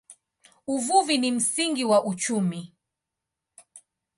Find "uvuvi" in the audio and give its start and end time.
0.67-1.17